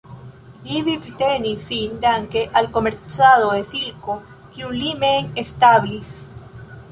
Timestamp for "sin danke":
1.71-2.41